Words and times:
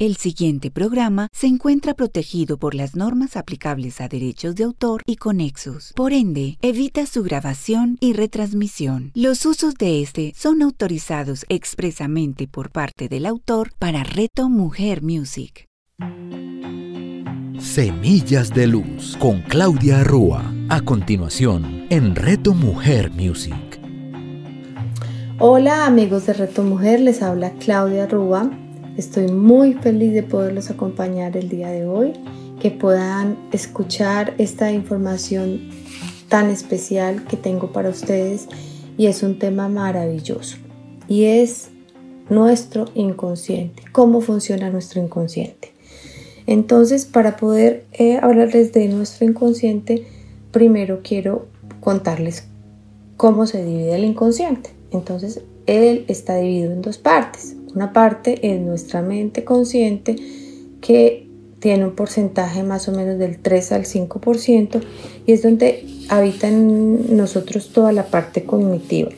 El 0.00 0.16
siguiente 0.16 0.70
programa 0.70 1.28
se 1.30 1.46
encuentra 1.46 1.92
protegido 1.92 2.56
por 2.56 2.74
las 2.74 2.96
normas 2.96 3.36
aplicables 3.36 4.00
a 4.00 4.08
derechos 4.08 4.54
de 4.54 4.64
autor 4.64 5.02
y 5.04 5.16
conexos. 5.16 5.92
Por 5.94 6.14
ende, 6.14 6.56
evita 6.62 7.04
su 7.04 7.22
grabación 7.22 7.98
y 8.00 8.14
retransmisión. 8.14 9.10
Los 9.14 9.44
usos 9.44 9.74
de 9.74 10.00
este 10.00 10.32
son 10.34 10.62
autorizados 10.62 11.44
expresamente 11.50 12.48
por 12.48 12.70
parte 12.70 13.10
del 13.10 13.26
autor 13.26 13.72
para 13.78 14.02
Reto 14.02 14.48
Mujer 14.48 15.02
Music. 15.02 15.66
Semillas 17.58 18.54
de 18.54 18.68
Luz 18.68 19.18
con 19.18 19.42
Claudia 19.42 20.02
Rúa. 20.02 20.50
A 20.70 20.80
continuación, 20.80 21.84
en 21.90 22.16
Reto 22.16 22.54
Mujer 22.54 23.10
Music. 23.10 23.78
Hola 25.38 25.84
amigos 25.84 26.24
de 26.24 26.32
Reto 26.32 26.62
Mujer, 26.62 27.00
les 27.00 27.20
habla 27.20 27.52
Claudia 27.58 28.06
Rúa. 28.06 28.50
Estoy 29.00 29.28
muy 29.28 29.72
feliz 29.72 30.12
de 30.12 30.22
poderlos 30.22 30.68
acompañar 30.68 31.34
el 31.34 31.48
día 31.48 31.70
de 31.70 31.86
hoy, 31.86 32.12
que 32.60 32.70
puedan 32.70 33.38
escuchar 33.50 34.34
esta 34.36 34.72
información 34.72 35.70
tan 36.28 36.50
especial 36.50 37.24
que 37.24 37.38
tengo 37.38 37.72
para 37.72 37.88
ustedes 37.88 38.46
y 38.98 39.06
es 39.06 39.22
un 39.22 39.38
tema 39.38 39.70
maravilloso 39.70 40.58
y 41.08 41.24
es 41.24 41.70
nuestro 42.28 42.90
inconsciente, 42.94 43.84
cómo 43.90 44.20
funciona 44.20 44.68
nuestro 44.68 45.02
inconsciente. 45.02 45.72
Entonces, 46.46 47.06
para 47.06 47.38
poder 47.38 47.86
eh, 47.92 48.18
hablarles 48.20 48.74
de 48.74 48.86
nuestro 48.88 49.26
inconsciente, 49.26 50.04
primero 50.52 51.00
quiero 51.02 51.46
contarles 51.80 52.48
cómo 53.16 53.46
se 53.46 53.64
divide 53.64 53.94
el 53.94 54.04
inconsciente. 54.04 54.68
Entonces, 54.90 55.40
él 55.64 56.04
está 56.06 56.36
dividido 56.36 56.72
en 56.72 56.82
dos 56.82 56.98
partes. 56.98 57.56
Una 57.74 57.92
parte 57.92 58.38
es 58.42 58.60
nuestra 58.60 59.02
mente 59.02 59.44
consciente 59.44 60.16
que 60.80 61.28
tiene 61.60 61.84
un 61.84 61.94
porcentaje 61.94 62.62
más 62.62 62.88
o 62.88 62.92
menos 62.92 63.18
del 63.18 63.38
3 63.38 63.72
al 63.72 63.84
5% 63.84 64.80
y 65.26 65.32
es 65.32 65.42
donde 65.42 65.84
habita 66.08 66.48
en 66.48 67.16
nosotros 67.16 67.68
toda 67.72 67.92
la 67.92 68.06
parte 68.06 68.44
cognitiva, 68.44 69.10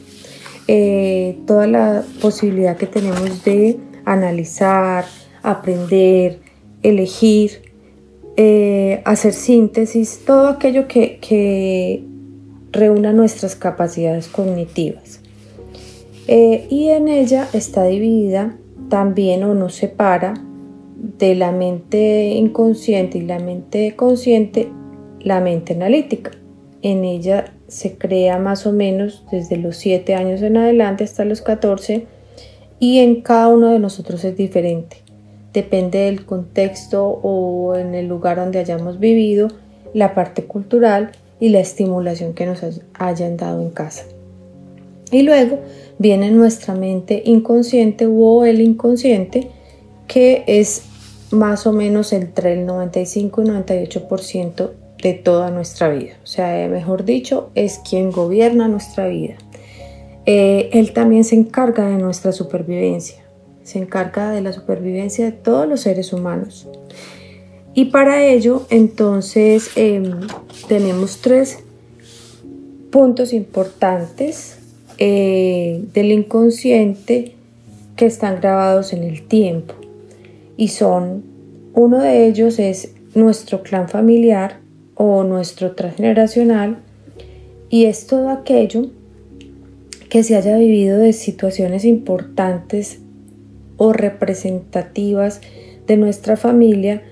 eh, 0.68 1.38
toda 1.46 1.66
la 1.66 2.04
posibilidad 2.20 2.76
que 2.76 2.86
tenemos 2.86 3.44
de 3.44 3.78
analizar, 4.04 5.04
aprender, 5.42 6.40
elegir, 6.82 7.62
eh, 8.36 9.02
hacer 9.04 9.32
síntesis, 9.32 10.20
todo 10.26 10.48
aquello 10.48 10.88
que, 10.88 11.18
que 11.20 12.04
reúna 12.72 13.12
nuestras 13.12 13.54
capacidades 13.54 14.26
cognitivas. 14.26 15.21
Eh, 16.28 16.66
y 16.70 16.88
en 16.88 17.08
ella 17.08 17.48
está 17.52 17.84
dividida 17.84 18.56
también 18.88 19.42
o 19.44 19.54
nos 19.54 19.74
separa 19.74 20.34
de 20.96 21.34
la 21.34 21.50
mente 21.50 22.30
inconsciente 22.30 23.18
y 23.18 23.22
la 23.22 23.38
mente 23.38 23.96
consciente 23.96 24.68
la 25.24 25.40
mente 25.40 25.74
analítica. 25.74 26.32
En 26.82 27.04
ella 27.04 27.52
se 27.68 27.96
crea 27.96 28.38
más 28.38 28.66
o 28.66 28.72
menos 28.72 29.24
desde 29.30 29.56
los 29.56 29.76
7 29.76 30.14
años 30.14 30.42
en 30.42 30.56
adelante 30.56 31.04
hasta 31.04 31.24
los 31.24 31.40
14 31.42 32.06
y 32.78 32.98
en 32.98 33.22
cada 33.22 33.48
uno 33.48 33.70
de 33.70 33.78
nosotros 33.78 34.24
es 34.24 34.36
diferente. 34.36 34.98
Depende 35.52 36.00
del 36.00 36.24
contexto 36.24 37.04
o 37.04 37.76
en 37.76 37.94
el 37.94 38.08
lugar 38.08 38.38
donde 38.38 38.58
hayamos 38.58 38.98
vivido, 38.98 39.48
la 39.94 40.14
parte 40.14 40.44
cultural 40.44 41.12
y 41.38 41.50
la 41.50 41.60
estimulación 41.60 42.32
que 42.32 42.46
nos 42.46 42.62
hayan 42.94 43.36
dado 43.36 43.60
en 43.60 43.70
casa. 43.70 44.04
Y 45.12 45.22
luego 45.22 45.60
viene 45.98 46.30
nuestra 46.32 46.74
mente 46.74 47.22
inconsciente 47.24 48.08
o 48.10 48.44
el 48.44 48.60
inconsciente, 48.60 49.50
que 50.08 50.42
es 50.46 50.82
más 51.30 51.66
o 51.66 51.72
menos 51.72 52.12
entre 52.12 52.54
el 52.54 52.66
95 52.66 53.42
y 53.42 53.44
98% 53.44 54.70
de 55.02 55.14
toda 55.14 55.50
nuestra 55.50 55.90
vida. 55.90 56.14
O 56.24 56.26
sea, 56.26 56.66
mejor 56.68 57.04
dicho, 57.04 57.50
es 57.54 57.78
quien 57.78 58.10
gobierna 58.10 58.68
nuestra 58.68 59.06
vida. 59.08 59.34
Eh, 60.24 60.70
él 60.72 60.92
también 60.92 61.24
se 61.24 61.34
encarga 61.34 61.88
de 61.88 61.98
nuestra 61.98 62.32
supervivencia, 62.32 63.22
se 63.64 63.78
encarga 63.78 64.30
de 64.30 64.40
la 64.40 64.52
supervivencia 64.52 65.26
de 65.26 65.32
todos 65.32 65.68
los 65.68 65.80
seres 65.80 66.12
humanos. 66.12 66.68
Y 67.74 67.86
para 67.86 68.24
ello, 68.24 68.66
entonces, 68.70 69.70
em, 69.76 70.20
tenemos 70.68 71.20
tres 71.20 71.58
puntos 72.90 73.32
importantes 73.32 74.61
eh, 75.04 75.82
del 75.94 76.12
inconsciente 76.12 77.32
que 77.96 78.06
están 78.06 78.36
grabados 78.36 78.92
en 78.92 79.02
el 79.02 79.26
tiempo. 79.26 79.74
Y 80.56 80.68
son, 80.68 81.24
uno 81.74 81.98
de 81.98 82.28
ellos 82.28 82.60
es 82.60 82.94
nuestro 83.16 83.64
clan 83.64 83.88
familiar 83.88 84.60
o 84.94 85.24
nuestro 85.24 85.72
transgeneracional 85.72 86.78
y 87.68 87.86
es 87.86 88.06
todo 88.06 88.28
aquello 88.28 88.90
que 90.08 90.22
se 90.22 90.36
haya 90.36 90.56
vivido 90.56 90.98
de 90.98 91.12
situaciones 91.12 91.84
importantes 91.84 93.00
o 93.78 93.92
representativas 93.92 95.40
de 95.88 95.96
nuestra 95.96 96.36
familia 96.36 97.02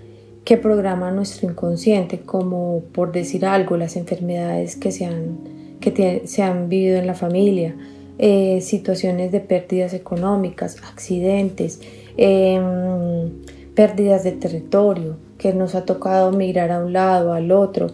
que 0.45 0.57
programa 0.57 1.11
nuestro 1.11 1.51
inconsciente, 1.51 2.21
como 2.21 2.85
por 2.93 3.11
decir 3.11 3.45
algo, 3.47 3.77
las 3.77 3.97
enfermedades 3.97 4.77
que 4.77 4.93
se 4.93 5.07
han 5.07 5.60
que 5.81 6.23
se 6.27 6.43
han 6.43 6.69
vivido 6.69 6.99
en 6.99 7.07
la 7.07 7.15
familia, 7.15 7.75
eh, 8.19 8.61
situaciones 8.61 9.33
de 9.33 9.41
pérdidas 9.41 9.95
económicas, 9.95 10.77
accidentes, 10.83 11.81
em, 12.17 13.31
pérdidas 13.75 14.25
de 14.25 14.33
territorio, 14.33 15.17
que 15.39 15.55
nos 15.55 15.75
ha 15.75 15.87
tocado 15.87 16.31
migrar 16.33 16.71
a 16.71 16.85
un 16.85 16.93
lado, 16.93 17.33
al 17.33 17.51
otro, 17.51 17.87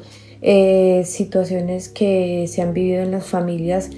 eh, 0.42 1.02
situaciones 1.04 1.88
que 1.88 2.46
se 2.48 2.60
han 2.60 2.74
vivido 2.74 3.02
en 3.02 3.12
las 3.12 3.26
familias 3.26 3.90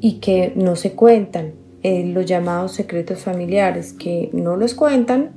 y 0.00 0.14
que 0.14 0.52
no 0.56 0.74
se 0.74 0.92
cuentan, 0.92 1.52
eh, 1.82 2.04
los 2.04 2.26
llamados 2.26 2.72
secretos 2.72 3.20
familiares, 3.20 3.92
que 3.92 4.28
no 4.32 4.56
los 4.56 4.74
cuentan, 4.74 5.30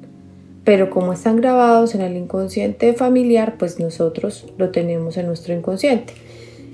pero 0.64 0.90
como 0.90 1.14
están 1.14 1.38
grabados 1.38 1.94
en 1.94 2.02
el 2.02 2.18
inconsciente 2.18 2.94
familiar, 2.94 3.58
pues 3.60 3.80
nosotros 3.80 4.48
lo 4.58 4.72
tenemos 4.72 5.18
en 5.18 5.28
nuestro 5.28 5.54
inconsciente. 5.54 6.14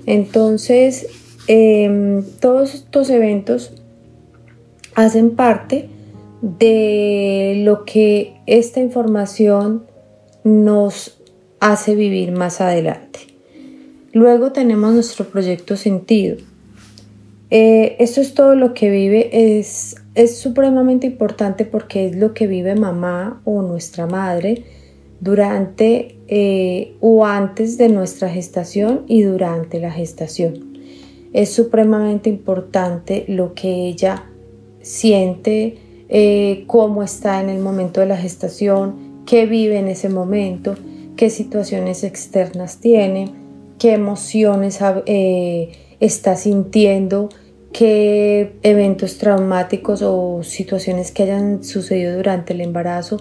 Entonces, 0.06 1.08
Em, 1.48 2.24
todos 2.40 2.74
estos 2.74 3.08
eventos 3.10 3.72
hacen 4.94 5.36
parte 5.36 5.88
de 6.42 7.62
lo 7.64 7.84
que 7.84 8.34
esta 8.46 8.80
información 8.80 9.84
nos 10.44 11.18
hace 11.60 11.94
vivir 11.94 12.32
más 12.32 12.60
adelante. 12.60 13.20
Luego 14.12 14.52
tenemos 14.52 14.94
nuestro 14.94 15.26
proyecto 15.26 15.76
sentido. 15.76 16.36
Eh, 17.50 17.96
esto 18.00 18.20
es 18.20 18.34
todo 18.34 18.54
lo 18.54 18.74
que 18.74 18.90
vive, 18.90 19.58
es, 19.58 19.96
es 20.14 20.38
supremamente 20.38 21.06
importante 21.06 21.64
porque 21.64 22.06
es 22.06 22.16
lo 22.16 22.34
que 22.34 22.46
vive 22.46 22.74
mamá 22.74 23.40
o 23.44 23.62
nuestra 23.62 24.06
madre 24.06 24.64
durante 25.20 26.18
eh, 26.28 26.96
o 27.00 27.24
antes 27.24 27.78
de 27.78 27.88
nuestra 27.88 28.28
gestación 28.28 29.04
y 29.06 29.22
durante 29.22 29.78
la 29.78 29.92
gestación. 29.92 30.65
Es 31.36 31.52
supremamente 31.52 32.30
importante 32.30 33.26
lo 33.28 33.52
que 33.52 33.68
ella 33.88 34.24
siente, 34.80 35.76
eh, 36.08 36.64
cómo 36.66 37.02
está 37.02 37.42
en 37.42 37.50
el 37.50 37.58
momento 37.58 38.00
de 38.00 38.06
la 38.06 38.16
gestación, 38.16 39.22
qué 39.26 39.44
vive 39.44 39.76
en 39.78 39.88
ese 39.88 40.08
momento, 40.08 40.76
qué 41.14 41.28
situaciones 41.28 42.04
externas 42.04 42.78
tiene, 42.78 43.34
qué 43.78 43.92
emociones 43.92 44.78
eh, 45.04 45.72
está 46.00 46.36
sintiendo, 46.36 47.28
qué 47.70 48.54
eventos 48.62 49.18
traumáticos 49.18 50.00
o 50.00 50.42
situaciones 50.42 51.10
que 51.10 51.24
hayan 51.24 51.62
sucedido 51.62 52.16
durante 52.16 52.54
el 52.54 52.62
embarazo 52.62 53.18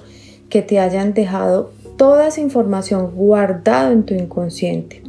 que 0.48 0.62
te 0.62 0.80
hayan 0.80 1.14
dejado 1.14 1.74
toda 1.98 2.30
esa 2.30 2.40
información 2.40 3.12
guardada 3.14 3.92
en 3.92 4.04
tu 4.04 4.14
inconsciente. 4.14 5.02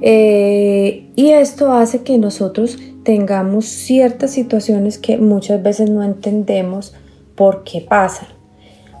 Eh, 0.00 1.10
y 1.16 1.30
esto 1.30 1.72
hace 1.72 2.02
que 2.02 2.18
nosotros 2.18 2.78
tengamos 3.04 3.66
ciertas 3.66 4.32
situaciones 4.32 4.98
que 4.98 5.18
muchas 5.18 5.62
veces 5.62 5.90
no 5.90 6.02
entendemos 6.02 6.94
por 7.34 7.64
qué 7.64 7.80
pasan, 7.80 8.28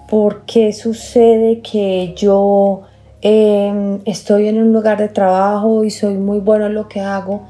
por 0.08 0.44
qué 0.44 0.72
sucede 0.72 1.60
que 1.60 2.14
yo 2.16 2.82
em, 3.22 4.00
estoy 4.04 4.48
en 4.48 4.58
un 4.58 4.72
lugar 4.72 4.98
de 4.98 5.08
trabajo 5.08 5.84
y 5.84 5.90
soy 5.90 6.18
muy 6.18 6.38
bueno 6.38 6.66
en 6.66 6.74
lo 6.74 6.88
que 6.88 7.00
hago, 7.00 7.42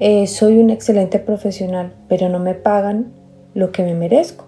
eh, 0.00 0.26
soy 0.26 0.58
un 0.58 0.70
excelente 0.70 1.18
profesional, 1.18 1.94
pero 2.08 2.28
no 2.28 2.38
me 2.38 2.54
pagan 2.54 3.12
lo 3.54 3.72
que 3.72 3.82
me 3.82 3.94
merezco. 3.94 4.46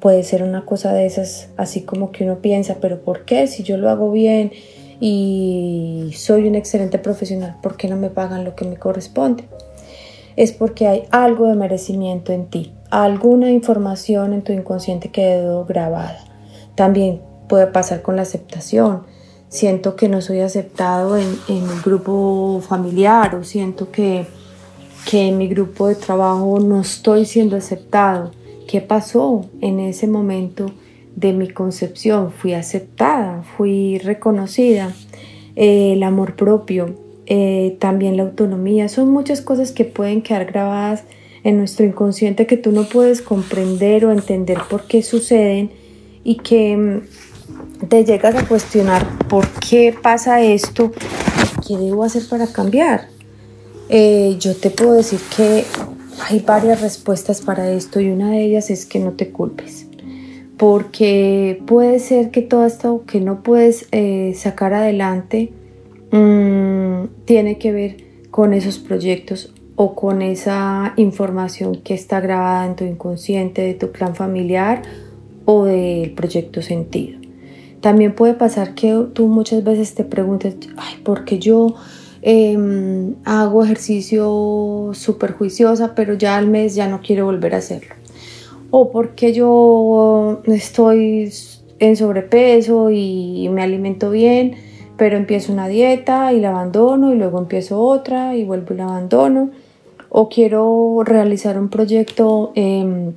Puede 0.00 0.22
ser 0.22 0.44
una 0.44 0.64
cosa 0.64 0.92
de 0.94 1.06
esas, 1.06 1.50
así 1.56 1.82
como 1.82 2.12
que 2.12 2.24
uno 2.24 2.38
piensa, 2.38 2.76
pero 2.80 3.02
¿por 3.02 3.24
qué? 3.24 3.48
Si 3.48 3.64
yo 3.64 3.76
lo 3.76 3.90
hago 3.90 4.12
bien, 4.12 4.52
y 5.00 6.12
soy 6.16 6.48
un 6.48 6.54
excelente 6.54 6.98
profesional, 6.98 7.56
¿por 7.62 7.76
qué 7.76 7.88
no 7.88 7.96
me 7.96 8.10
pagan 8.10 8.44
lo 8.44 8.54
que 8.54 8.64
me 8.64 8.76
corresponde? 8.76 9.44
Es 10.36 10.52
porque 10.52 10.86
hay 10.86 11.04
algo 11.10 11.46
de 11.46 11.54
merecimiento 11.54 12.32
en 12.32 12.46
ti, 12.46 12.72
alguna 12.90 13.50
información 13.50 14.32
en 14.32 14.42
tu 14.42 14.52
inconsciente 14.52 15.10
quedó 15.10 15.64
grabada. 15.64 16.24
también 16.74 17.20
puede 17.48 17.66
pasar 17.66 18.02
con 18.02 18.16
la 18.16 18.22
aceptación. 18.22 19.04
Siento 19.48 19.96
que 19.96 20.08
no 20.08 20.20
soy 20.20 20.40
aceptado 20.40 21.16
en, 21.16 21.38
en 21.48 21.64
el 21.64 21.80
grupo 21.82 22.60
familiar 22.60 23.34
o 23.34 23.42
siento 23.42 23.90
que, 23.90 24.26
que 25.10 25.28
en 25.28 25.38
mi 25.38 25.48
grupo 25.48 25.88
de 25.88 25.94
trabajo 25.94 26.60
no 26.60 26.82
estoy 26.82 27.24
siendo 27.24 27.56
aceptado. 27.56 28.32
¿Qué 28.68 28.82
pasó 28.82 29.46
en 29.62 29.80
ese 29.80 30.06
momento 30.06 30.66
de 31.18 31.32
mi 31.32 31.48
concepción? 31.48 32.30
Fui 32.30 32.54
aceptada, 32.54 33.42
fui 33.56 33.98
reconocida. 33.98 34.92
Eh, 35.56 35.94
el 35.94 36.02
amor 36.04 36.36
propio, 36.36 36.94
eh, 37.26 37.76
también 37.80 38.16
la 38.16 38.22
autonomía, 38.22 38.88
son 38.88 39.10
muchas 39.10 39.40
cosas 39.40 39.72
que 39.72 39.84
pueden 39.84 40.22
quedar 40.22 40.44
grabadas 40.44 41.02
en 41.42 41.58
nuestro 41.58 41.84
inconsciente 41.84 42.46
que 42.46 42.56
tú 42.56 42.70
no 42.70 42.84
puedes 42.84 43.22
comprender 43.22 44.04
o 44.04 44.12
entender 44.12 44.58
por 44.70 44.86
qué 44.86 45.02
suceden 45.02 45.70
y 46.22 46.36
que 46.36 46.76
mm, 46.76 47.86
te 47.88 48.04
llegas 48.04 48.36
a 48.36 48.46
cuestionar 48.46 49.04
por 49.28 49.48
qué 49.68 49.94
pasa 50.00 50.40
esto, 50.42 50.92
qué 51.66 51.76
debo 51.76 52.04
hacer 52.04 52.22
para 52.28 52.46
cambiar. 52.46 53.08
Eh, 53.88 54.36
yo 54.38 54.54
te 54.54 54.70
puedo 54.70 54.92
decir 54.92 55.18
que 55.36 55.64
hay 56.28 56.40
varias 56.40 56.80
respuestas 56.82 57.40
para 57.40 57.70
esto 57.70 58.00
y 58.00 58.10
una 58.10 58.30
de 58.30 58.44
ellas 58.44 58.70
es 58.70 58.86
que 58.86 59.00
no 59.00 59.12
te 59.12 59.30
culpes. 59.30 59.87
Porque 60.58 61.62
puede 61.66 62.00
ser 62.00 62.30
que 62.30 62.42
todo 62.42 62.66
esto 62.66 63.04
que 63.06 63.20
no 63.20 63.42
puedes 63.42 63.88
eh, 63.92 64.34
sacar 64.34 64.74
adelante 64.74 65.52
mmm, 66.10 67.04
tiene 67.24 67.58
que 67.58 67.72
ver 67.72 67.96
con 68.30 68.52
esos 68.52 68.78
proyectos 68.78 69.54
o 69.76 69.94
con 69.94 70.20
esa 70.20 70.92
información 70.96 71.76
que 71.76 71.94
está 71.94 72.20
grabada 72.20 72.66
en 72.66 72.74
tu 72.74 72.84
inconsciente 72.84 73.62
de 73.62 73.74
tu 73.74 73.92
clan 73.92 74.16
familiar 74.16 74.82
o 75.44 75.64
del 75.64 76.10
proyecto 76.12 76.60
sentido. 76.60 77.20
También 77.80 78.14
puede 78.14 78.34
pasar 78.34 78.74
que 78.74 79.06
tú 79.12 79.28
muchas 79.28 79.62
veces 79.62 79.94
te 79.94 80.02
preguntes, 80.02 80.56
ay, 80.76 80.96
¿por 81.04 81.24
qué 81.24 81.38
yo 81.38 81.76
em, 82.22 83.14
hago 83.24 83.62
ejercicio 83.62 84.90
súper 84.94 85.32
juiciosa, 85.32 85.94
pero 85.94 86.14
ya 86.14 86.36
al 86.36 86.48
mes 86.48 86.74
ya 86.74 86.88
no 86.88 87.00
quiero 87.00 87.26
volver 87.26 87.54
a 87.54 87.58
hacerlo? 87.58 87.94
¿O 88.70 88.90
porque 88.90 89.32
yo 89.32 90.42
estoy 90.44 91.30
en 91.78 91.96
sobrepeso 91.96 92.90
y 92.90 93.48
me 93.50 93.62
alimento 93.62 94.10
bien, 94.10 94.56
pero 94.96 95.16
empiezo 95.16 95.52
una 95.52 95.68
dieta 95.68 96.32
y 96.32 96.40
la 96.40 96.50
abandono 96.50 97.12
y 97.12 97.16
luego 97.16 97.38
empiezo 97.38 97.80
otra 97.80 98.36
y 98.36 98.44
vuelvo 98.44 98.74
y 98.74 98.76
la 98.76 98.84
abandono? 98.84 99.50
¿O 100.10 100.28
quiero 100.28 101.02
realizar 101.04 101.58
un 101.58 101.68
proyecto 101.68 102.52
em, 102.54 103.12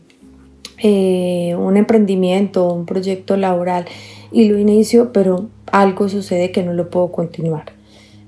eh, 0.84 1.56
un 1.60 1.78
emprendimiento, 1.78 2.74
un 2.74 2.88
proyecto 2.88 3.38
laboral 3.38 3.86
y 4.32 4.46
lo 4.46 4.58
inicio, 4.58 5.14
pero 5.14 5.48
algo 5.72 6.10
sucede 6.10 6.52
que 6.52 6.64
no 6.64 6.74
lo 6.74 6.90
puedo 6.90 7.12
continuar. 7.12 7.74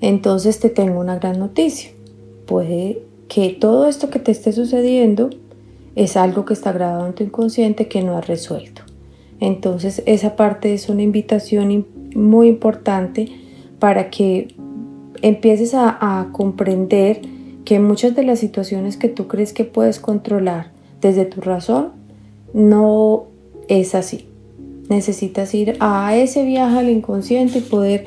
Entonces 0.02 0.60
te 0.60 0.70
tengo 0.70 1.00
una 1.00 1.18
gran 1.18 1.40
noticia. 1.40 1.90
Puede 2.46 3.02
que 3.28 3.50
todo 3.50 3.88
esto 3.88 4.12
que 4.12 4.20
te 4.20 4.32
esté 4.32 4.52
sucediendo 4.52 5.32
es 5.96 6.18
algo 6.18 6.46
que 6.46 6.54
está 6.54 6.72
grabado 6.72 7.06
en 7.08 7.14
tu 7.14 7.24
inconsciente 7.24 7.88
que 7.88 8.02
no 8.02 8.18
has 8.18 8.28
resuelto. 8.28 8.82
Entonces 9.40 10.02
esa 10.06 10.36
parte 10.36 10.74
es 10.74 10.90
una 10.90 11.02
invitación 11.02 11.86
muy 12.16 12.48
importante 12.48 13.30
para 13.80 14.10
que 14.10 14.56
empieces 15.22 15.74
a, 15.74 16.30
comprender 16.32 17.22
que 17.66 17.80
muchas 17.80 18.16
de 18.16 18.24
las 18.24 18.40
situaciones 18.40 18.98
que 18.98 19.08
tú 19.08 19.28
crees 19.28 19.54
que 19.54 19.64
puedes 19.64 20.00
controlar 20.00 20.72
desde 21.02 21.26
tu 21.26 21.42
razón 21.42 21.90
no 22.54 23.26
es 23.68 23.96
así. 23.96 24.28
Necesitas 24.90 25.54
ir 25.54 25.78
a 25.80 26.16
ese 26.16 26.44
viaje 26.44 26.80
al 26.80 26.90
inconsciente 26.90 27.60
y 27.60 27.62
poder 27.62 28.06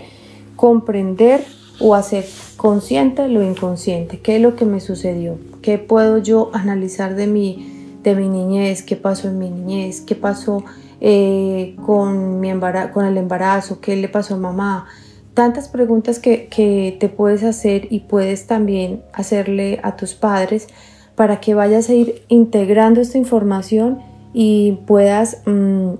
comprender 0.56 1.42
o 1.80 1.94
hacer 1.94 2.24
consciente 2.56 3.28
lo 3.28 3.42
inconsciente. 3.42 4.18
¿Qué 4.20 4.36
es 4.36 4.42
lo 4.42 4.56
que 4.56 4.64
me 4.64 4.80
sucedió? 4.80 5.38
¿Qué 5.62 5.78
puedo 5.78 6.18
yo 6.18 6.50
analizar 6.52 7.14
de 7.14 7.26
mi, 7.26 7.75
de 8.10 8.20
mi 8.20 8.28
niñez? 8.28 8.82
¿Qué 8.82 8.96
pasó 8.96 9.28
en 9.28 9.38
mi 9.38 9.50
niñez? 9.50 10.00
¿Qué 10.00 10.14
pasó 10.14 10.64
eh, 11.00 11.76
con, 11.84 12.40
mi 12.40 12.50
con 12.92 13.04
el 13.04 13.18
embarazo? 13.18 13.80
¿Qué 13.80 13.96
le 13.96 14.08
pasó 14.08 14.34
a 14.34 14.38
mamá? 14.38 14.86
Tantas 15.34 15.68
preguntas 15.68 16.18
que, 16.18 16.46
que 16.46 16.96
te 17.00 17.08
puedes 17.08 17.42
hacer 17.42 17.88
y 17.90 18.00
puedes 18.00 18.46
también 18.46 19.02
hacerle 19.12 19.80
a 19.82 19.96
tus 19.96 20.14
padres 20.14 20.68
para 21.16 21.40
que 21.40 21.54
vayas 21.54 21.88
a 21.88 21.94
ir 21.94 22.22
integrando 22.28 23.00
esta 23.00 23.18
información 23.18 23.98
y 24.32 24.78
puedas 24.86 25.42
mm, 25.44 25.94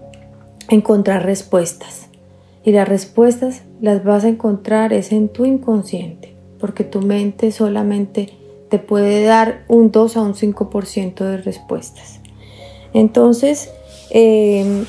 encontrar 0.68 1.24
respuestas. 1.24 2.08
Y 2.64 2.72
las 2.72 2.88
respuestas 2.88 3.62
las 3.80 4.04
vas 4.04 4.24
a 4.24 4.28
encontrar 4.28 4.92
es 4.92 5.12
en 5.12 5.28
tu 5.28 5.44
inconsciente, 5.44 6.36
porque 6.58 6.84
tu 6.84 7.00
mente 7.00 7.50
solamente 7.52 8.30
te 8.68 8.78
puede 8.78 9.24
dar 9.24 9.64
un 9.68 9.90
2 9.90 10.16
a 10.16 10.22
un 10.22 10.34
5% 10.34 11.24
de 11.24 11.36
respuestas. 11.38 12.20
Entonces, 12.92 13.70
em, 14.10 14.84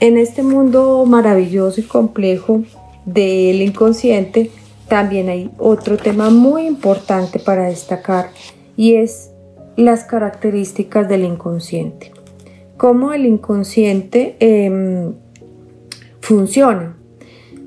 en 0.00 0.18
este 0.18 0.42
mundo 0.42 1.04
maravilloso 1.06 1.80
y 1.80 1.84
complejo 1.84 2.62
del 3.04 3.62
inconsciente, 3.62 4.50
también 4.88 5.28
hay 5.28 5.50
otro 5.58 5.96
tema 5.96 6.30
muy 6.30 6.66
importante 6.66 7.38
para 7.38 7.66
destacar 7.66 8.30
y 8.76 8.94
es 8.94 9.30
las 9.76 10.04
características 10.04 11.08
del 11.08 11.24
inconsciente. 11.24 12.12
Cómo 12.76 13.12
el 13.12 13.26
inconsciente 13.26 14.36
em, 14.40 15.14
funciona. 16.20 16.96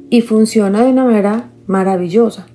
Y 0.10 0.22
funciona 0.22 0.84
de 0.84 0.92
una 0.92 1.06
manera 1.06 1.50
maravillosa, 1.66 2.48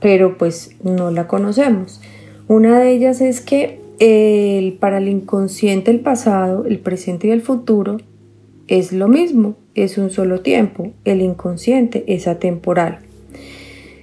pero 0.00 0.38
pues 0.38 0.76
no 0.82 1.10
la 1.10 1.26
conocemos. 1.26 2.00
Una 2.48 2.78
de 2.80 2.90
ellas 2.90 3.20
es 3.20 3.40
que 3.40 3.80
el, 4.00 4.72
para 4.74 4.98
el 4.98 5.08
inconsciente 5.08 5.90
el 5.90 6.00
pasado, 6.00 6.64
el 6.64 6.78
presente 6.78 7.28
y 7.28 7.30
el 7.30 7.42
futuro 7.42 7.98
es 8.66 8.92
lo 8.92 9.08
mismo, 9.08 9.56
es 9.74 9.98
un 9.98 10.10
solo 10.10 10.40
tiempo. 10.40 10.92
El 11.04 11.20
inconsciente 11.20 12.04
es 12.06 12.26
atemporal. 12.26 13.00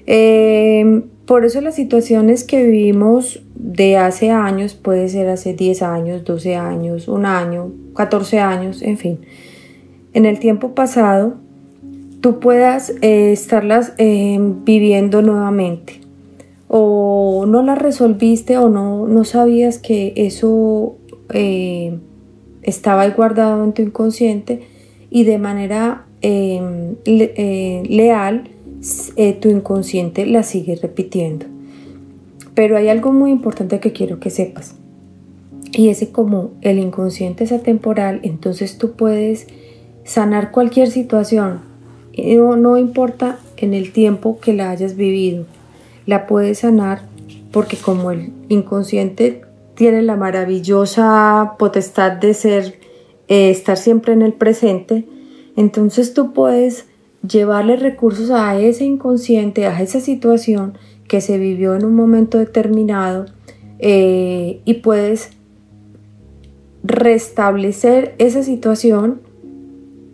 Em, 0.05 1.03
por 1.25 1.43
eso 1.43 1.59
las 1.59 1.75
situaciones 1.75 2.45
que 2.45 2.65
vivimos 2.65 3.43
de 3.55 3.97
hace 3.97 4.29
años, 4.29 4.75
puede 4.75 5.09
ser 5.09 5.27
hace 5.27 5.53
10 5.53 5.81
años, 5.81 6.23
12 6.23 6.55
años, 6.55 7.07
un 7.09 7.25
año, 7.25 7.71
14 7.95 8.39
años, 8.39 8.81
en 8.81 8.97
fin, 8.97 9.19
en 10.13 10.25
el 10.25 10.39
tiempo 10.39 10.73
pasado, 10.73 11.35
tú 12.27 12.41
puedas 12.41 12.93
eh, 13.01 13.31
estarlas 13.31 13.93
eh, 13.97 14.37
viviendo 14.65 15.21
nuevamente 15.21 16.01
o 16.67 17.45
no 17.47 17.61
las 17.63 17.77
resolviste 17.81 18.57
o 18.57 18.67
no, 18.67 19.07
no 19.07 19.23
sabías 19.23 19.77
que 19.77 20.11
eso 20.17 20.97
eh, 21.33 21.97
estaba 22.63 23.07
guardado 23.11 23.63
en 23.63 23.71
tu 23.71 23.81
inconsciente 23.81 24.63
y 25.09 25.23
de 25.23 25.37
manera 25.37 26.03
leal 26.21 26.89
tu 29.39 29.49
inconsciente 29.49 30.25
la 30.25 30.43
sigue 30.43 30.75
repitiendo. 30.75 31.45
Pero 32.55 32.75
hay 32.75 32.89
algo 32.89 33.13
muy 33.13 33.31
importante 33.31 33.79
que 33.79 33.93
quiero 33.93 34.19
que 34.19 34.31
sepas. 34.31 34.75
Y 35.71 35.87
ese 35.87 36.11
como 36.11 36.51
el 36.59 36.77
inconsciente 36.79 37.45
es 37.45 37.53
atemporal, 37.53 38.19
entonces 38.23 38.77
tú 38.77 38.97
puedes 38.97 39.47
sanar 40.03 40.51
cualquier 40.51 40.91
situación. 40.91 41.76
No, 42.17 42.55
no 42.55 42.77
importa 42.77 43.39
en 43.57 43.73
el 43.73 43.91
tiempo 43.91 44.39
que 44.39 44.53
la 44.53 44.69
hayas 44.69 44.95
vivido. 44.95 45.45
La 46.05 46.27
puedes 46.27 46.59
sanar 46.59 47.01
porque 47.51 47.77
como 47.77 48.11
el 48.11 48.31
inconsciente 48.49 49.41
tiene 49.75 50.01
la 50.01 50.15
maravillosa 50.15 51.55
potestad 51.59 52.13
de 52.13 52.33
ser, 52.33 52.79
eh, 53.27 53.51
estar 53.51 53.77
siempre 53.77 54.13
en 54.13 54.21
el 54.21 54.33
presente, 54.33 55.05
entonces 55.55 56.13
tú 56.13 56.33
puedes 56.33 56.85
llevarle 57.27 57.75
recursos 57.75 58.31
a 58.31 58.59
ese 58.59 58.85
inconsciente, 58.85 59.65
a 59.65 59.81
esa 59.81 59.99
situación 59.99 60.77
que 61.07 61.21
se 61.21 61.37
vivió 61.37 61.75
en 61.75 61.85
un 61.85 61.95
momento 61.95 62.37
determinado 62.37 63.25
eh, 63.79 64.61
y 64.65 64.73
puedes 64.75 65.31
restablecer 66.83 68.15
esa 68.17 68.43
situación 68.43 69.21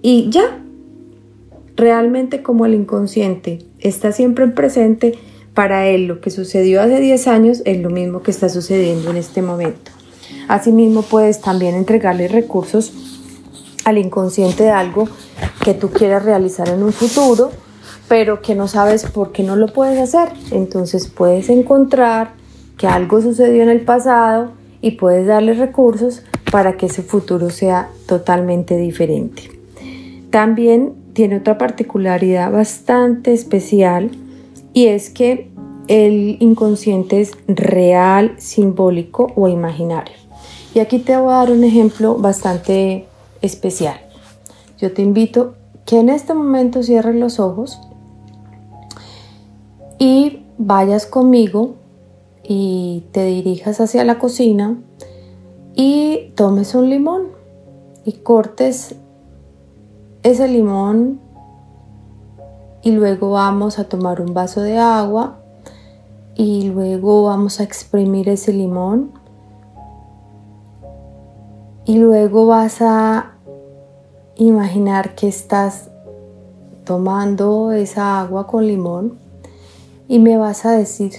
y 0.02 0.30
ya, 0.30 0.63
realmente 1.76 2.42
como 2.42 2.66
el 2.66 2.74
inconsciente 2.74 3.60
está 3.80 4.12
siempre 4.12 4.44
en 4.44 4.54
presente, 4.54 5.14
para 5.54 5.88
él 5.88 6.08
lo 6.08 6.20
que 6.20 6.32
sucedió 6.32 6.82
hace 6.82 7.00
10 7.00 7.28
años 7.28 7.62
es 7.66 7.80
lo 7.80 7.90
mismo 7.90 8.24
que 8.24 8.32
está 8.32 8.50
sucediendo 8.50 9.12
en 9.12 9.18
este 9.18 9.42
momento. 9.42 9.92
Asimismo 10.48 11.04
puedes 11.04 11.42
también 11.42 11.76
entregarle 11.76 12.28
recursos 12.28 12.92
al 13.86 13.98
inconsciente 13.98 14.64
de 14.64 14.72
algo 14.72 15.08
que 15.64 15.74
tú 15.74 15.90
quieras 15.90 16.26
realizar 16.26 16.70
en 16.70 16.84
un 16.84 16.92
futuro 16.92 17.52
pero 18.08 18.42
que 18.42 18.56
no 18.56 18.68
sabes 18.68 19.06
por 19.06 19.32
qué 19.32 19.44
no 19.44 19.56
lo 19.56 19.68
puedes 19.68 20.00
hacer. 20.00 20.30
Entonces 20.52 21.08
puedes 21.08 21.50
encontrar 21.50 22.34
que 22.78 22.88
algo 22.88 23.22
sucedió 23.22 23.64
en 23.64 23.70
el 23.70 23.82
pasado 23.82 24.52
y 24.82 24.92
puedes 24.92 25.28
darle 25.28 25.54
recursos 25.54 26.24
para 26.52 26.78
que 26.78 26.88
ese 26.88 27.02
futuro 27.02 27.50
sea 27.50 27.90
totalmente 28.06 28.78
diferente. 28.78 29.50
también 30.30 30.94
tiene 31.14 31.38
otra 31.38 31.58
particularidad 31.58 32.52
bastante 32.52 33.34
especial 33.34 34.12
y 34.74 34.88
es 34.88 35.10
que 35.10 35.52
el 35.88 36.38
inconsciente 36.40 37.22
es 37.22 37.32
real, 37.48 38.36
simbólico 38.38 39.32
o 39.36 39.48
imaginario. 39.48 40.16
Y 40.74 40.80
aquí 40.80 41.00
te 41.00 41.16
voy 41.18 41.34
a 41.34 41.38
dar 41.38 41.52
un 41.52 41.64
ejemplo 41.64 42.16
bastante 42.16 43.06
especial. 43.42 44.00
Yo 44.80 44.94
te 44.94 45.02
invito 45.02 45.56
que 45.86 46.00
en 46.00 46.10
este 46.10 46.34
momento 46.34 46.82
cierres 46.84 47.16
los 47.16 47.40
ojos 47.40 47.80
y 50.00 50.44
vayas 50.58 51.06
conmigo 51.06 51.76
y 52.44 53.04
te 53.12 53.26
dirijas 53.26 53.80
hacia 53.80 54.04
la 54.04 54.20
cocina 54.20 54.78
y 55.76 56.32
tomes 56.36 56.76
un 56.76 56.90
limón 56.90 57.28
y 58.06 58.14
cortes 58.14 58.96
ese 60.24 60.48
limón 60.48 61.20
y 62.82 62.92
luego 62.92 63.32
vamos 63.32 63.78
a 63.78 63.84
tomar 63.84 64.22
un 64.22 64.34
vaso 64.34 64.62
de 64.62 64.78
agua 64.78 65.40
y 66.36 66.70
luego 66.70 67.24
vamos 67.24 67.60
a 67.60 67.64
exprimir 67.64 68.30
ese 68.30 68.54
limón 68.54 69.12
y 71.86 71.98
luego 71.98 72.48
vas 72.48 72.82
a 72.82 73.34
imaginar 74.36 75.16
que 75.16 75.28
estás 75.28 75.90
tomando 76.86 77.72
esa 77.72 78.22
agua 78.22 78.48
con 78.48 78.66
limón 78.66 79.18
y 80.08 80.20
me 80.20 80.38
vas 80.38 80.66
a 80.66 80.72
decir 80.72 81.14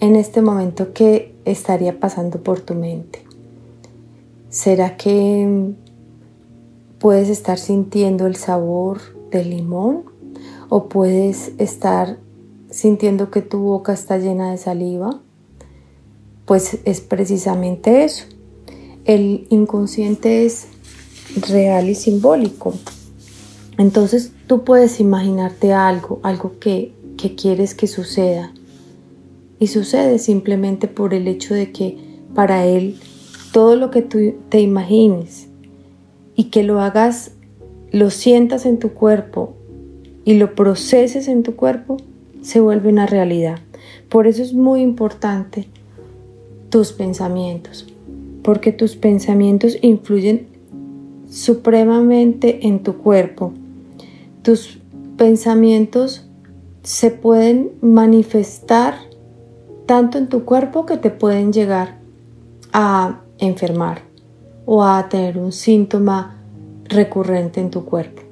en 0.00 0.16
este 0.16 0.40
momento 0.40 0.92
qué 0.92 1.34
estaría 1.44 2.00
pasando 2.00 2.42
por 2.42 2.60
tu 2.60 2.74
mente. 2.74 3.22
¿Será 4.48 4.96
que 4.96 5.74
puedes 6.98 7.28
estar 7.28 7.58
sintiendo 7.58 8.26
el 8.26 8.36
sabor 8.36 9.00
del 9.30 9.50
limón 9.50 10.04
o 10.68 10.88
puedes 10.88 11.52
estar 11.58 12.18
sintiendo 12.70 13.30
que 13.30 13.42
tu 13.42 13.58
boca 13.58 13.92
está 13.92 14.18
llena 14.18 14.50
de 14.50 14.58
saliva? 14.58 15.20
Pues 16.44 16.78
es 16.84 17.00
precisamente 17.00 18.04
eso. 18.04 18.24
El 19.04 19.46
inconsciente 19.50 20.46
es 20.46 20.68
real 21.48 21.88
y 21.88 21.94
simbólico. 21.94 22.74
Entonces 23.78 24.32
tú 24.46 24.64
puedes 24.64 25.00
imaginarte 25.00 25.72
algo, 25.72 26.20
algo 26.22 26.58
que, 26.58 26.92
que 27.16 27.34
quieres 27.34 27.74
que 27.74 27.86
suceda. 27.86 28.52
Y 29.58 29.68
sucede 29.68 30.18
simplemente 30.18 30.88
por 30.88 31.14
el 31.14 31.28
hecho 31.28 31.54
de 31.54 31.72
que 31.72 31.98
para 32.34 32.66
él 32.66 32.98
todo 33.52 33.76
lo 33.76 33.90
que 33.90 34.02
tú 34.02 34.18
te 34.48 34.60
imagines 34.60 35.48
y 36.36 36.44
que 36.44 36.62
lo 36.62 36.80
hagas, 36.80 37.32
lo 37.90 38.10
sientas 38.10 38.66
en 38.66 38.78
tu 38.78 38.90
cuerpo 38.90 39.54
y 40.24 40.34
lo 40.34 40.54
proceses 40.54 41.28
en 41.28 41.42
tu 41.42 41.56
cuerpo, 41.56 41.96
se 42.42 42.60
vuelve 42.60 42.90
una 42.90 43.06
realidad. 43.06 43.58
Por 44.08 44.26
eso 44.26 44.42
es 44.42 44.52
muy 44.52 44.82
importante 44.82 45.66
tus 46.68 46.92
pensamientos, 46.92 47.86
porque 48.42 48.70
tus 48.72 48.96
pensamientos 48.96 49.78
influyen 49.80 50.46
supremamente 51.30 52.66
en 52.66 52.82
tu 52.82 52.98
cuerpo. 52.98 53.52
Tus 54.42 54.78
pensamientos 55.16 56.26
se 56.82 57.10
pueden 57.10 57.70
manifestar 57.80 58.94
tanto 59.86 60.18
en 60.18 60.28
tu 60.28 60.44
cuerpo 60.44 60.86
que 60.86 60.96
te 60.96 61.10
pueden 61.10 61.52
llegar 61.52 61.98
a 62.72 63.22
enfermar 63.38 64.02
o 64.66 64.84
a 64.84 65.08
tener 65.08 65.38
un 65.38 65.52
síntoma 65.52 66.36
recurrente 66.84 67.60
en 67.60 67.70
tu 67.70 67.84
cuerpo. 67.84 68.22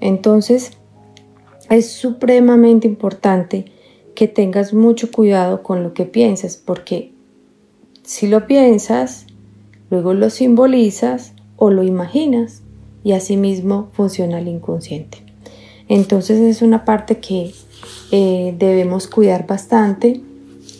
Entonces, 0.00 0.72
es 1.68 1.92
supremamente 1.92 2.86
importante 2.88 3.66
que 4.14 4.26
tengas 4.28 4.72
mucho 4.72 5.10
cuidado 5.12 5.62
con 5.62 5.82
lo 5.82 5.92
que 5.92 6.04
piensas, 6.04 6.56
porque 6.56 7.12
si 8.02 8.26
lo 8.26 8.46
piensas, 8.46 9.26
luego 9.90 10.14
lo 10.14 10.30
simbolizas 10.30 11.34
o 11.56 11.70
lo 11.70 11.82
imaginas 11.82 12.62
y 13.04 13.12
asimismo 13.12 13.88
funciona 13.92 14.40
el 14.40 14.48
inconsciente. 14.48 15.18
Entonces 15.88 16.38
es 16.40 16.62
una 16.62 16.84
parte 16.84 17.18
que 17.18 17.52
eh, 18.12 18.54
debemos 18.58 19.06
cuidar 19.06 19.46
bastante 19.46 20.20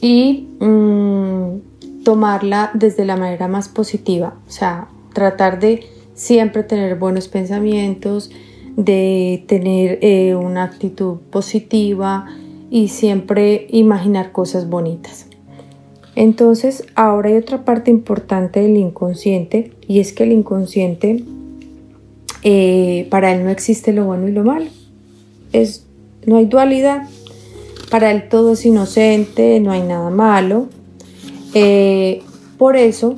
y 0.00 0.48
mm, 0.60 2.02
tomarla 2.04 2.70
desde 2.74 3.04
la 3.04 3.16
manera 3.16 3.48
más 3.48 3.68
positiva, 3.68 4.34
o 4.46 4.50
sea, 4.50 4.88
tratar 5.12 5.60
de 5.60 5.84
siempre 6.14 6.62
tener 6.62 6.98
buenos 6.98 7.28
pensamientos, 7.28 8.30
de 8.76 9.44
tener 9.46 9.98
eh, 10.02 10.34
una 10.34 10.64
actitud 10.64 11.18
positiva 11.30 12.26
y 12.70 12.88
siempre 12.88 13.66
imaginar 13.70 14.32
cosas 14.32 14.68
bonitas. 14.68 15.26
Entonces, 16.16 16.84
ahora 16.94 17.30
hay 17.30 17.36
otra 17.36 17.64
parte 17.64 17.90
importante 17.90 18.60
del 18.60 18.76
inconsciente 18.76 19.72
y 19.86 20.00
es 20.00 20.12
que 20.12 20.24
el 20.24 20.32
inconsciente, 20.32 21.24
eh, 22.42 23.06
para 23.10 23.32
él 23.32 23.44
no 23.44 23.50
existe 23.50 23.92
lo 23.92 24.04
bueno 24.04 24.28
y 24.28 24.32
lo 24.32 24.44
malo. 24.44 24.66
Es, 25.52 25.86
no 26.26 26.36
hay 26.36 26.46
dualidad. 26.46 27.08
Para 27.90 28.10
él 28.12 28.28
todo 28.28 28.52
es 28.52 28.64
inocente, 28.66 29.58
no 29.60 29.72
hay 29.72 29.82
nada 29.82 30.10
malo. 30.10 30.68
Eh, 31.54 32.22
por 32.58 32.76
eso, 32.76 33.16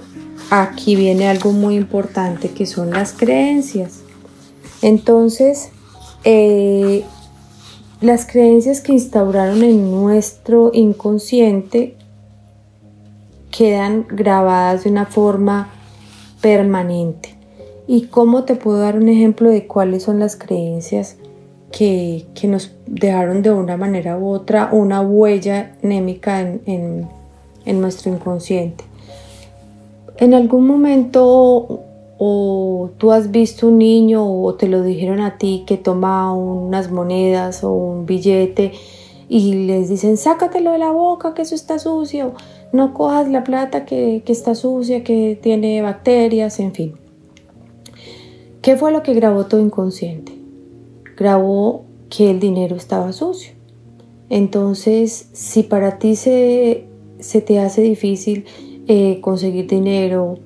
aquí 0.61 0.97
viene 0.97 1.29
algo 1.29 1.53
muy 1.53 1.77
importante 1.77 2.51
que 2.51 2.67
son 2.67 2.91
las 2.91 3.15
creencias. 3.15 4.03
Entonces, 4.83 5.71
eh, 6.25 7.05
las 8.03 8.27
creencias 8.27 8.83
que 8.83 8.93
instauraron 8.93 9.63
en 9.63 9.91
nuestro 9.91 10.71
inconsciente 10.75 11.97
quedan 13.51 14.07
grabadas 14.11 14.85
de 14.85 14.91
una 14.91 15.07
forma 15.07 15.71
permanente. 16.43 17.35
¿Y 17.87 18.09
cómo 18.09 18.45
te 18.45 18.55
puedo 18.55 18.79
dar 18.79 18.97
un 18.97 19.09
ejemplo 19.09 19.49
de 19.49 19.67
cuáles 19.67 20.03
son 20.03 20.19
las 20.19 20.37
creencias 20.37 21.17
que, 21.71 22.27
nos 22.45 22.73
dejaron 22.87 23.41
de 23.41 23.53
una 23.53 23.79
manera 23.79 24.19
u 24.19 24.29
otra 24.29 24.69
una 24.71 25.01
huella 25.01 25.77
anémica 25.83 26.41
en, 26.41 27.09
en 27.65 27.81
nuestro 27.81 28.13
inconsciente? 28.13 28.92
En 30.16 30.35
algún 30.35 30.66
momento 30.66 31.81
o 32.19 32.90
tú 32.99 33.11
has 33.12 33.31
visto 33.31 33.69
un 33.69 33.78
niño 33.78 34.25
o 34.25 34.54
te 34.54 34.69
lo 34.69 34.83
dijeron 34.83 35.21
a 35.21 35.38
ti 35.38 35.64
que 35.66 35.76
toma 35.76 36.33
unas 36.33 36.90
monedas 36.90 37.64
o 37.64 37.73
un 37.73 38.07
billete 38.07 38.73
y 39.28 39.66
les 39.66 39.88
dicen 39.88 40.16
sácatelo 40.16 40.73
de 40.73 40.78
la 40.78 40.92
boca 40.92 41.35
que 41.35 41.42
eso 41.42 41.54
está 41.54 41.78
sucio 41.78 42.35
no 42.73 42.95
cojas 42.95 43.28
la 43.28 43.45
plata 43.45 43.85
que, 43.85 44.23
está 44.26 44.54
sucia, 44.54 45.04
que 45.04 45.38
tiene 45.40 45.83
bacterias, 45.83 46.59
en 46.59 46.73
fin. 46.73 46.95
¿Qué 48.62 48.76
fue 48.76 48.92
lo 48.92 49.02
que 49.02 49.12
grabó 49.12 49.47
tu 49.47 49.59
inconsciente? 49.59 50.33
Grabó 51.16 51.85
que 52.09 52.31
el 52.31 52.40
dinero 52.40 52.76
estaba 52.76 53.12
sucio. 53.12 53.52
Entonces, 54.31 55.28
si 55.33 55.62
para 55.62 55.99
ti 55.99 56.16
se, 56.16 56.87
te 57.19 57.61
hace 57.61 57.83
difícil 57.83 58.47
eh, 58.89 59.21
conseguir 59.21 59.67
dinero 59.67 60.39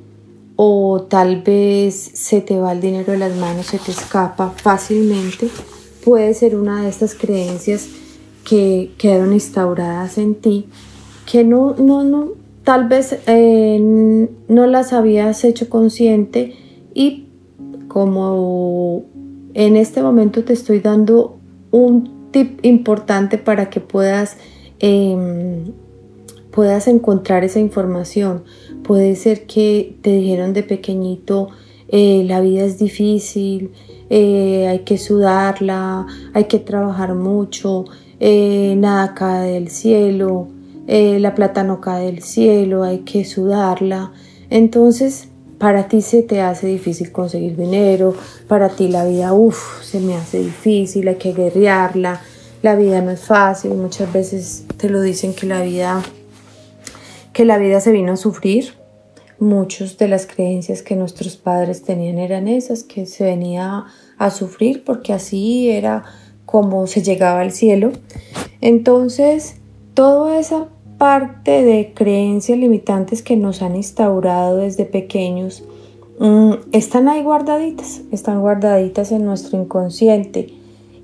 o 0.57 1.02
tal 1.09 1.43
vez 1.43 1.95
se 1.95 2.40
te 2.40 2.59
va 2.59 2.73
el 2.73 2.81
dinero 2.81 3.12
de 3.12 3.19
las 3.19 3.37
manos, 3.37 3.66
se 3.66 3.78
te 3.78 3.90
escapa 3.90 4.50
fácilmente, 4.57 5.49
puede 6.05 6.33
ser 6.35 6.57
una 6.57 6.83
de 6.83 6.88
estas 6.88 7.14
creencias 7.14 7.88
que 8.49 8.93
quedaron 8.97 9.33
instauradas 9.33 10.19
en 10.19 10.35
ti 10.37 10.66
que 11.26 11.45
no, 11.45 11.75
no, 11.75 12.05
no, 12.05 12.31
tal 12.64 12.88
vez 12.88 13.19
eh, 13.26 14.28
no 14.49 14.66
las 14.66 14.93
habías 14.93 15.45
hecho 15.45 15.69
consciente 15.69 16.55
y 16.95 17.26
como 17.88 19.05
en 19.55 19.76
este 19.76 20.02
momento 20.02 20.45
te 20.45 20.52
estoy 20.52 20.81
dando 20.81 21.38
un 21.71 22.31
tip 22.31 22.64
importante 22.64 23.38
para 23.38 23.69
que 23.71 23.81
puedas, 23.81 24.37
em, 24.78 25.73
puedas 26.57 26.89
encontrar 26.89 27.45
esa 27.45 27.61
información. 27.61 28.45
Puede 28.83 29.15
ser 29.15 29.47
que 29.47 29.95
te 30.01 30.11
dijeron 30.11 30.55
de 30.55 30.63
pequeñito, 30.63 31.51
eh, 31.89 32.25
la 32.27 32.41
vida 32.41 32.65
es 32.65 32.79
difícil, 32.79 33.73
eh, 34.09 34.67
hay 34.67 34.79
que 34.79 34.97
sudarla, 34.97 36.07
hay 36.33 36.45
que 36.45 36.59
trabajar 36.59 37.15
mucho, 37.15 37.85
nada 38.19 39.13
cae 39.13 39.53
del 39.53 39.69
cielo, 39.69 40.49
eh, 40.87 41.19
la 41.21 41.35
plata 41.35 41.63
no 41.63 41.83
cae 41.83 42.07
del 42.07 42.23
cielo, 42.23 42.85
hay 42.85 43.01
que 43.01 43.27
sudarla. 43.27 44.13
Entonces, 44.49 45.29
para 45.59 45.89
ti 45.89 46.01
se 46.01 46.23
te 46.23 46.41
hace 46.41 46.69
difícil 46.69 47.13
conseguir 47.13 47.55
dinero, 47.55 48.15
para 48.49 48.71
ti 48.71 48.89
la 48.89 49.05
vida, 49.05 49.35
uff, 49.35 49.83
se 49.83 50.01
me 50.01 50.15
hace 50.15 50.39
difícil, 50.39 51.09
hay 51.09 51.17
que 51.17 51.35
guerrearla, 51.35 52.23
la 52.63 52.77
vida 52.77 53.03
no 53.03 53.11
es 53.11 53.21
fácil, 53.21 53.75
muchas 53.75 54.11
veces 54.11 54.65
te 54.79 54.89
lo 54.89 55.03
dicen 55.03 55.35
que 55.35 55.47
la 55.47 55.61
vida, 55.61 56.03
que 57.37 57.45
la 57.45 57.59
vida 57.59 57.81
se 57.81 57.93
vino 57.93 58.14
a 58.14 58.16
sufrir, 58.16 58.73
muchos 59.38 59.99
de 59.99 60.09
las 60.09 60.26
creencias 60.26 60.81
que 60.81 60.97
nuestros 60.97 61.37
padres 61.37 61.83
tenían 61.83 62.16
eran 62.16 62.49
esas, 62.49 62.83
que 62.83 63.05
se 63.05 63.25
venía 63.25 63.85
a 64.16 64.31
sufrir 64.31 64.85
porque 64.85 65.12
así 65.12 65.69
era 65.69 66.02
como 66.47 66.87
se 66.87 67.02
llegaba 67.02 67.43
al 67.43 67.52
cielo. 67.52 67.93
Entonces, 68.62 69.57
toda 69.93 70.38
esa 70.38 70.69
parte 70.97 71.62
de 71.62 71.93
creencias 71.93 72.57
limitantes 72.57 73.21
que 73.21 73.37
nos 73.37 73.61
han 73.61 73.76
instaurado 73.76 74.57
desde 74.57 74.87
pequeños 74.87 75.62
mm, 76.19 76.52
están 76.73 77.07
ahí 77.07 77.23
guardaditas, 77.23 78.00
están 78.12 78.40
guardaditas 78.40 79.12
en 79.12 79.26
nuestro 79.26 79.61
inconsciente 79.61 80.55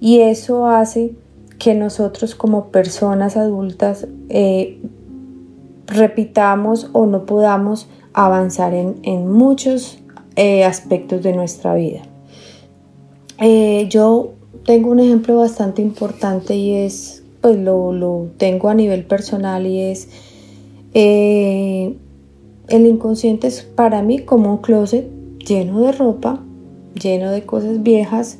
y 0.00 0.20
eso 0.20 0.66
hace 0.66 1.12
que 1.58 1.74
nosotros 1.74 2.34
como 2.34 2.70
personas 2.70 3.36
adultas 3.36 4.08
eh, 4.30 4.80
repitamos 5.86 6.90
o 6.92 7.06
no 7.06 7.26
podamos 7.26 7.88
avanzar 8.12 8.74
en, 8.74 9.32
muchos 9.32 9.98
eh, 10.36 10.64
aspectos 10.64 11.22
de 11.22 11.32
nuestra 11.32 11.74
vida. 11.74 12.02
Eh, 13.38 13.86
yo 13.88 14.32
tengo 14.64 14.90
un 14.90 15.00
ejemplo 15.00 15.36
bastante 15.36 15.82
importante 15.82 16.54
y 16.54 16.74
es, 16.74 17.24
pues 17.40 17.58
lo, 17.58 18.28
tengo 18.36 18.68
a 18.68 18.74
nivel 18.74 19.04
personal 19.04 19.66
y 19.66 19.80
es, 19.80 20.08
el 20.94 22.86
inconsciente 22.86 23.48
es 23.48 23.62
para 23.62 24.02
mí 24.02 24.20
como 24.20 24.50
un 24.50 24.58
closet 24.58 25.06
lleno 25.38 25.80
de 25.80 25.92
ropa, 25.92 26.40
lleno 27.00 27.30
de 27.30 27.44
cosas 27.44 27.82
viejas, 27.82 28.38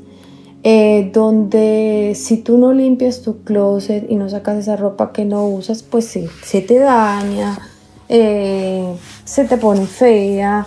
eh, 0.65 1.11
donde 1.13 2.13
si 2.15 2.37
tú 2.37 2.57
no 2.57 2.73
limpias 2.73 3.23
tu 3.23 3.43
closet 3.43 4.09
y 4.09 4.15
no 4.15 4.29
sacas 4.29 4.59
esa 4.59 4.77
ropa 4.77 5.13
que 5.13 5.25
no 5.25 5.47
usas, 5.47 5.83
pues 5.83 6.07
se 6.07 6.61
te 6.61 6.79
daña, 6.79 7.59
eh, 8.09 8.95
se 9.25 9.45
te 9.45 9.57
pone 9.57 9.87
fea 9.87 10.67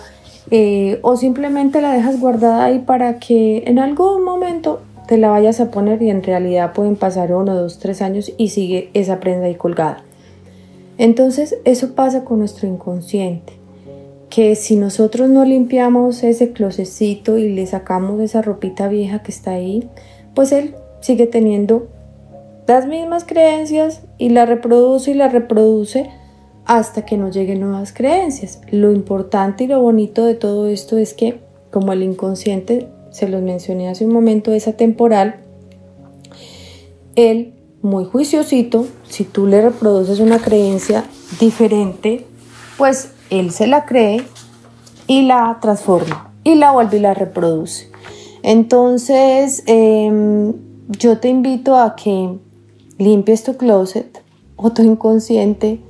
eh, 0.50 0.98
o 1.02 1.16
simplemente 1.16 1.80
la 1.80 1.92
dejas 1.92 2.20
guardada 2.20 2.66
ahí 2.66 2.80
para 2.80 3.18
que 3.18 3.64
en 3.66 3.78
algún 3.78 4.22
momento 4.22 4.82
te 5.08 5.16
la 5.16 5.30
vayas 5.30 5.60
a 5.60 5.70
poner 5.70 6.02
y 6.02 6.10
en 6.10 6.22
realidad 6.22 6.72
pueden 6.72 6.96
pasar 6.96 7.32
uno, 7.32 7.54
dos, 7.54 7.78
tres 7.78 8.02
años 8.02 8.32
y 8.36 8.48
sigue 8.48 8.90
esa 8.92 9.18
prenda 9.18 9.46
ahí 9.46 9.54
colgada. 9.54 10.04
Entonces 10.98 11.56
eso 11.64 11.94
pasa 11.94 12.24
con 12.24 12.38
nuestro 12.38 12.68
inconsciente 12.68 13.55
que 14.36 14.54
si 14.54 14.76
nosotros 14.76 15.30
no 15.30 15.46
limpiamos 15.46 16.22
ese 16.22 16.52
closecito 16.52 17.38
y 17.38 17.48
le 17.54 17.66
sacamos 17.66 18.20
esa 18.20 18.42
ropita 18.42 18.86
vieja 18.86 19.22
que 19.22 19.32
está 19.32 19.52
ahí, 19.52 19.88
pues 20.34 20.52
él 20.52 20.74
sigue 21.00 21.26
teniendo 21.26 21.88
las 22.66 22.86
mismas 22.86 23.24
creencias 23.24 24.02
y 24.18 24.28
la 24.28 24.44
reproduce 24.44 25.12
y 25.12 25.14
la 25.14 25.30
reproduce 25.30 26.10
hasta 26.66 27.06
que 27.06 27.16
no 27.16 27.30
lleguen 27.30 27.60
nuevas 27.60 27.94
creencias. 27.94 28.60
Lo 28.70 28.92
importante 28.92 29.64
y 29.64 29.68
lo 29.68 29.80
bonito 29.80 30.26
de 30.26 30.34
todo 30.34 30.66
esto 30.68 30.98
es 30.98 31.14
que 31.14 31.40
como 31.70 31.94
el 31.94 32.02
inconsciente, 32.02 32.90
se 33.12 33.30
los 33.30 33.40
mencioné 33.40 33.88
hace 33.88 34.04
un 34.04 34.12
momento, 34.12 34.52
es 34.52 34.68
atemporal, 34.68 35.36
él 37.14 37.54
muy 37.80 38.04
juiciosito, 38.04 38.86
si 39.08 39.24
tú 39.24 39.46
le 39.46 39.62
reproduces 39.62 40.20
una 40.20 40.40
creencia 40.40 41.04
diferente, 41.40 42.26
pues 42.76 43.12
él 43.30 43.50
se 43.50 43.66
la 43.66 43.84
cree 43.84 44.22
y 45.06 45.22
la 45.22 45.58
transforma 45.60 46.32
y 46.44 46.54
la 46.54 46.72
vuelve 46.72 46.98
y 46.98 47.00
la 47.00 47.14
reproduce. 47.14 47.90
Entonces, 48.42 49.64
em, 49.66 50.54
yo 50.88 51.18
te 51.18 51.28
invito 51.28 51.76
a 51.76 51.96
que 51.96 52.38
limpies 52.98 53.42
tu 53.42 53.56
closet 53.56 54.22
o 54.54 54.70
tu 54.70 54.82
inconsciente, 54.82 55.80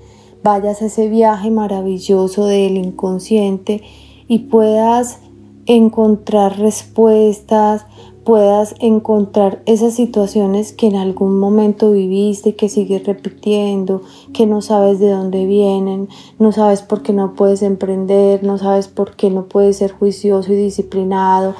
vayas 0.43 0.81
a 0.81 0.87
ese 0.87 1.09
viaje 1.09 1.51
maravilloso 1.51 2.47
del 2.47 2.79
inconsciente 2.79 3.83
y 4.29 4.41
puedas 4.41 5.19
encontrar 5.67 6.59
respuestas, 6.59 7.85
puedas 8.27 8.75
encontrar 8.81 9.63
esas 9.67 9.95
situaciones 9.95 10.73
que 10.73 10.89
en 10.89 10.97
algún 10.97 11.39
momento 11.39 11.93
viviste, 11.93 12.57
que 12.57 12.69
sigues 12.69 13.07
repitiendo, 13.07 14.03
que 14.35 14.47
no 14.47 14.63
sabes 14.63 14.99
de 14.99 15.11
dónde 15.11 15.47
vienen, 15.47 16.09
no 16.41 16.51
sabes 16.51 16.83
por 16.83 17.03
qué 17.03 17.13
no 17.13 17.35
puedes 17.35 17.63
emprender, 17.63 18.43
no 18.43 18.59
sabes 18.59 18.89
por 18.89 19.15
qué 19.15 19.31
no 19.31 19.45
puedes 19.45 19.77
ser 19.77 19.93
juicioso 19.93 20.53
y 20.53 20.57
disciplinado. 20.57 21.55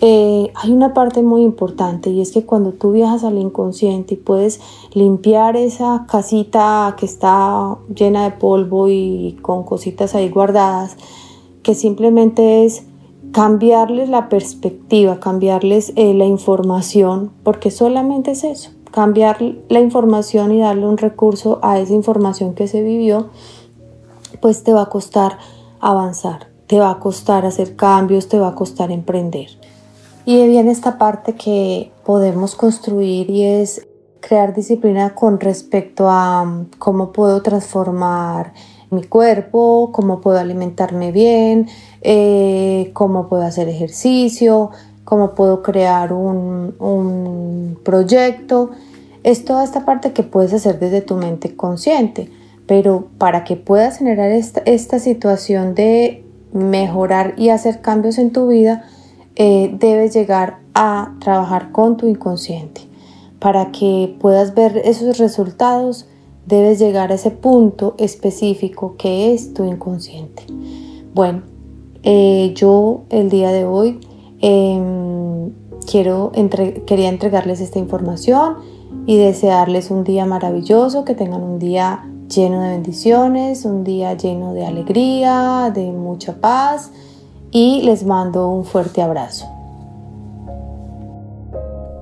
Eh, 0.00 0.50
hay 0.54 0.72
una 0.72 0.94
parte 0.94 1.20
muy 1.22 1.42
importante 1.42 2.08
y 2.08 2.22
es 2.22 2.32
que 2.32 2.46
cuando 2.46 2.72
tú 2.72 2.92
viajas 2.92 3.22
al 3.22 3.36
inconsciente 3.36 4.14
y 4.14 4.16
puedes 4.16 4.60
limpiar 4.94 5.54
esa 5.56 6.06
casita 6.10 6.96
que 6.98 7.04
está 7.04 7.76
llena 7.94 8.24
de 8.24 8.30
polvo 8.30 8.88
y 8.88 9.36
con 9.42 9.64
cositas 9.64 10.14
ahí 10.14 10.30
guardadas, 10.30 10.96
que 11.62 11.74
simplemente 11.74 12.64
es 12.64 12.84
cambiarles 13.36 14.08
la 14.08 14.30
perspectiva, 14.30 15.20
cambiarles 15.20 15.92
eh, 15.96 16.14
la 16.14 16.24
información, 16.24 17.32
porque 17.42 17.70
solamente 17.70 18.30
es 18.30 18.44
eso, 18.44 18.70
cambiar 18.92 19.36
la 19.68 19.80
información 19.80 20.52
y 20.52 20.60
darle 20.60 20.86
un 20.86 20.96
recurso 20.96 21.58
a 21.62 21.78
esa 21.78 21.92
información 21.92 22.54
que 22.54 22.66
se 22.66 22.82
vivió, 22.82 23.28
pues 24.40 24.64
te 24.64 24.72
va 24.72 24.84
a 24.84 24.86
costar 24.86 25.36
avanzar, 25.80 26.48
te 26.66 26.80
va 26.80 26.92
a 26.92 26.98
costar 26.98 27.44
hacer 27.44 27.76
cambios, 27.76 28.28
te 28.28 28.38
va 28.38 28.48
a 28.48 28.54
costar 28.54 28.90
emprender. 28.90 29.48
Y 30.24 30.48
viene 30.48 30.70
esta 30.70 30.96
parte 30.96 31.34
que 31.34 31.92
podemos 32.06 32.54
construir 32.54 33.28
y 33.28 33.42
es 33.44 33.86
crear 34.20 34.54
disciplina 34.54 35.14
con 35.14 35.40
respecto 35.40 36.08
a 36.08 36.42
mm, 36.42 36.70
cómo 36.78 37.12
puedo 37.12 37.42
transformar 37.42 38.54
mi 38.90 39.02
cuerpo, 39.02 39.90
cómo 39.92 40.20
puedo 40.20 40.38
alimentarme 40.38 41.12
bien, 41.12 41.68
eh, 42.02 42.90
cómo 42.92 43.28
puedo 43.28 43.42
hacer 43.42 43.68
ejercicio, 43.68 44.70
cómo 45.04 45.34
puedo 45.34 45.62
crear 45.62 46.12
un, 46.12 47.78
proyecto. 47.84 48.70
Es 49.22 49.44
toda 49.44 49.64
esta 49.64 49.84
parte 49.84 50.12
que 50.12 50.22
puedes 50.22 50.52
hacer 50.52 50.78
desde 50.78 51.00
tu 51.00 51.16
mente 51.16 51.54
consciente, 51.56 52.30
pero 52.66 53.08
para 53.18 53.44
que 53.44 53.56
puedas 53.56 53.98
generar 53.98 54.30
esta, 54.30 54.98
situación 54.98 55.74
de 55.74 56.24
mejorar 56.52 57.34
y 57.36 57.50
hacer 57.50 57.80
cambios 57.80 58.18
en 58.18 58.32
tu 58.32 58.48
vida, 58.48 58.84
eh, 59.36 59.74
debes 59.78 60.14
llegar 60.14 60.58
a 60.74 61.14
trabajar 61.20 61.70
con 61.72 61.96
tu 61.96 62.06
inconsciente. 62.06 62.82
Para 63.38 63.70
que 63.70 64.16
puedas 64.20 64.54
ver 64.54 64.78
esos 64.84 65.18
resultados, 65.18 66.08
debes 66.46 66.78
llegar 66.78 67.12
a 67.12 67.16
ese 67.16 67.30
punto 67.30 67.94
específico 67.98 68.94
que 68.96 69.34
es 69.34 69.52
tu 69.52 69.64
inconsciente. 69.64 70.44
Bueno, 71.14 71.42
eh, 72.02 72.52
yo 72.54 73.02
el 73.10 73.28
día 73.30 73.50
de 73.50 73.64
hoy 73.64 74.00
em, 74.40 75.50
quiero 75.90 76.32
quería 76.86 77.08
entregarles 77.08 77.60
esta 77.60 77.78
información 77.78 78.56
y 79.06 79.16
desearles 79.16 79.90
un 79.90 80.04
día 80.04 80.24
maravilloso, 80.24 81.04
que 81.04 81.14
tengan 81.14 81.42
un 81.42 81.58
día 81.58 82.04
lleno 82.28 82.60
de 82.62 82.70
bendiciones, 82.70 83.64
un 83.64 83.84
día 83.84 84.14
lleno 84.14 84.52
de 84.52 84.66
alegría, 84.66 85.70
de 85.74 85.92
mucha 85.92 86.40
paz 86.40 86.90
y 87.50 87.82
les 87.82 88.04
mando 88.04 88.48
un 88.50 88.64
fuerte 88.64 89.02
abrazo. 89.02 89.46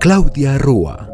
Claudia 0.00 0.59
Rúa 0.59 1.13